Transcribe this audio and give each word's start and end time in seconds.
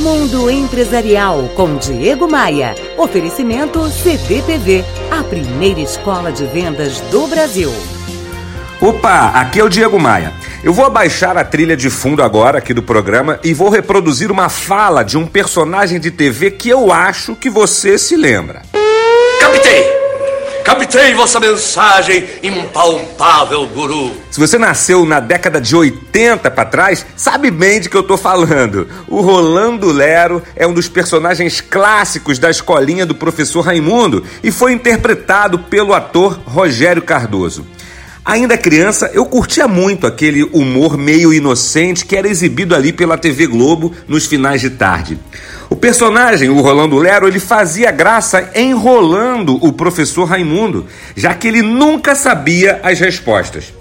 Mundo 0.00 0.50
Empresarial 0.50 1.50
com 1.54 1.76
Diego 1.76 2.26
Maia. 2.26 2.74
Oferecimento 2.96 3.86
CDTV, 3.90 4.82
a 5.10 5.22
primeira 5.22 5.78
escola 5.78 6.32
de 6.32 6.46
vendas 6.46 7.00
do 7.10 7.26
Brasil. 7.26 7.70
Opa, 8.80 9.26
aqui 9.34 9.60
é 9.60 9.64
o 9.64 9.68
Diego 9.68 10.00
Maia. 10.00 10.32
Eu 10.64 10.72
vou 10.72 10.86
abaixar 10.86 11.36
a 11.36 11.44
trilha 11.44 11.76
de 11.76 11.90
fundo 11.90 12.22
agora 12.22 12.56
aqui 12.56 12.72
do 12.72 12.82
programa 12.82 13.38
e 13.44 13.52
vou 13.52 13.68
reproduzir 13.68 14.32
uma 14.32 14.48
fala 14.48 15.02
de 15.02 15.18
um 15.18 15.26
personagem 15.26 16.00
de 16.00 16.10
TV 16.10 16.50
que 16.50 16.70
eu 16.70 16.90
acho 16.90 17.36
que 17.36 17.50
você 17.50 17.98
se 17.98 18.16
lembra. 18.16 18.62
Captei! 19.38 19.99
Captei 20.64 21.14
vossa 21.14 21.40
mensagem, 21.40 22.28
impalpável 22.42 23.66
guru. 23.66 24.12
Se 24.30 24.38
você 24.38 24.58
nasceu 24.58 25.04
na 25.04 25.20
década 25.20 25.60
de 25.60 25.74
80 25.74 26.50
para 26.50 26.64
trás, 26.64 27.04
sabe 27.16 27.50
bem 27.50 27.80
de 27.80 27.88
que 27.88 27.96
eu 27.96 28.02
tô 28.02 28.16
falando. 28.16 28.88
O 29.08 29.20
Rolando 29.20 29.90
Lero 29.90 30.42
é 30.54 30.66
um 30.66 30.72
dos 30.72 30.88
personagens 30.88 31.60
clássicos 31.60 32.38
da 32.38 32.50
escolinha 32.50 33.06
do 33.06 33.14
professor 33.14 33.62
Raimundo 33.62 34.24
e 34.42 34.50
foi 34.50 34.72
interpretado 34.72 35.58
pelo 35.58 35.94
ator 35.94 36.40
Rogério 36.44 37.02
Cardoso. 37.02 37.66
Ainda 38.24 38.58
criança, 38.58 39.10
eu 39.14 39.24
curtia 39.24 39.66
muito 39.66 40.06
aquele 40.06 40.42
humor 40.42 40.98
meio 40.98 41.32
inocente 41.32 42.04
que 42.04 42.14
era 42.14 42.28
exibido 42.28 42.74
ali 42.74 42.92
pela 42.92 43.16
TV 43.16 43.46
Globo 43.46 43.94
nos 44.06 44.26
finais 44.26 44.60
de 44.60 44.70
tarde. 44.70 45.18
O 45.70 45.76
personagem, 45.76 46.50
o 46.50 46.60
Rolando 46.60 46.96
Lero, 46.96 47.26
ele 47.26 47.40
fazia 47.40 47.90
graça 47.90 48.50
enrolando 48.54 49.56
o 49.64 49.72
professor 49.72 50.24
Raimundo, 50.24 50.86
já 51.16 51.32
que 51.32 51.48
ele 51.48 51.62
nunca 51.62 52.14
sabia 52.14 52.78
as 52.82 53.00
respostas. 53.00 53.72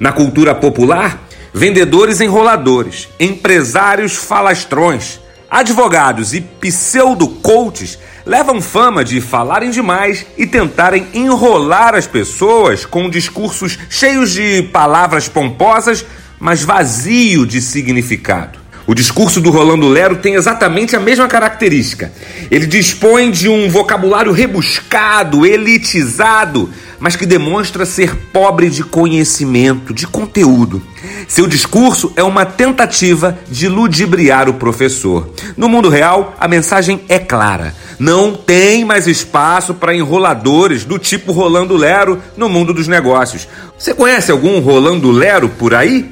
Na 0.00 0.10
cultura 0.10 0.54
popular, 0.54 1.28
vendedores 1.52 2.20
enroladores, 2.20 3.08
empresários 3.20 4.14
falastrões, 4.14 5.20
advogados 5.52 6.32
e 6.32 6.40
pseudo-coaches 6.40 7.98
levam 8.24 8.62
fama 8.62 9.04
de 9.04 9.20
falarem 9.20 9.70
demais 9.70 10.24
e 10.38 10.46
tentarem 10.46 11.06
enrolar 11.12 11.94
as 11.94 12.06
pessoas 12.06 12.86
com 12.86 13.10
discursos 13.10 13.78
cheios 13.90 14.30
de 14.30 14.62
palavras 14.72 15.28
pomposas, 15.28 16.06
mas 16.40 16.62
vazio 16.62 17.44
de 17.44 17.60
significado. 17.60 18.61
O 18.92 18.94
discurso 18.94 19.40
do 19.40 19.50
Rolando 19.50 19.88
Lero 19.88 20.16
tem 20.16 20.34
exatamente 20.34 20.94
a 20.94 21.00
mesma 21.00 21.26
característica. 21.26 22.12
Ele 22.50 22.66
dispõe 22.66 23.30
de 23.30 23.48
um 23.48 23.66
vocabulário 23.66 24.32
rebuscado, 24.32 25.46
elitizado, 25.46 26.68
mas 27.00 27.16
que 27.16 27.24
demonstra 27.24 27.86
ser 27.86 28.14
pobre 28.14 28.68
de 28.68 28.84
conhecimento, 28.84 29.94
de 29.94 30.06
conteúdo. 30.06 30.82
Seu 31.26 31.46
discurso 31.46 32.12
é 32.16 32.22
uma 32.22 32.44
tentativa 32.44 33.38
de 33.50 33.66
ludibriar 33.66 34.46
o 34.46 34.54
professor. 34.54 35.32
No 35.56 35.70
mundo 35.70 35.88
real, 35.88 36.36
a 36.38 36.46
mensagem 36.46 37.00
é 37.08 37.18
clara. 37.18 37.74
Não 37.98 38.34
tem 38.34 38.84
mais 38.84 39.06
espaço 39.06 39.72
para 39.72 39.96
enroladores 39.96 40.84
do 40.84 40.98
tipo 40.98 41.32
Rolando 41.32 41.78
Lero 41.78 42.20
no 42.36 42.46
mundo 42.46 42.74
dos 42.74 42.88
negócios. 42.88 43.48
Você 43.78 43.94
conhece 43.94 44.30
algum 44.30 44.60
Rolando 44.60 45.10
Lero 45.10 45.48
por 45.48 45.74
aí? 45.74 46.10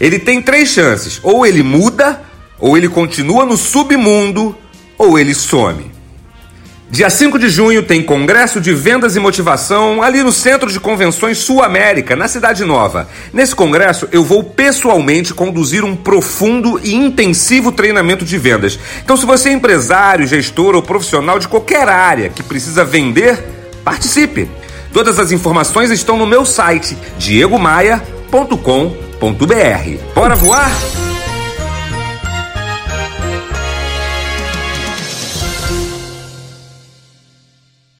Ele 0.00 0.18
tem 0.18 0.40
três 0.40 0.68
chances: 0.68 1.20
ou 1.22 1.46
ele 1.46 1.62
muda, 1.62 2.22
ou 2.58 2.76
ele 2.76 2.88
continua 2.88 3.44
no 3.44 3.56
submundo, 3.56 4.56
ou 4.96 5.18
ele 5.18 5.34
some. 5.34 5.98
Dia 6.90 7.10
5 7.10 7.38
de 7.38 7.50
junho 7.50 7.82
tem 7.82 8.02
Congresso 8.02 8.62
de 8.62 8.72
Vendas 8.72 9.14
e 9.14 9.20
Motivação 9.20 10.02
ali 10.02 10.22
no 10.22 10.32
Centro 10.32 10.72
de 10.72 10.80
Convenções 10.80 11.36
Sul 11.36 11.62
América, 11.62 12.16
na 12.16 12.26
Cidade 12.26 12.64
Nova. 12.64 13.06
Nesse 13.30 13.54
congresso 13.54 14.08
eu 14.10 14.24
vou 14.24 14.42
pessoalmente 14.42 15.34
conduzir 15.34 15.84
um 15.84 15.94
profundo 15.94 16.80
e 16.82 16.94
intensivo 16.94 17.70
treinamento 17.72 18.24
de 18.24 18.38
vendas. 18.38 18.78
Então, 19.04 19.18
se 19.18 19.26
você 19.26 19.50
é 19.50 19.52
empresário, 19.52 20.26
gestor 20.26 20.74
ou 20.74 20.80
profissional 20.80 21.38
de 21.38 21.46
qualquer 21.46 21.86
área 21.90 22.30
que 22.30 22.42
precisa 22.42 22.86
vender, 22.86 23.38
participe. 23.84 24.48
Todas 24.90 25.18
as 25.18 25.30
informações 25.30 25.90
estão 25.90 26.16
no 26.16 26.26
meu 26.26 26.46
site 26.46 26.96
diegomaia.com.br. 27.18 29.07
Bora 30.14 30.36
voar? 30.36 31.07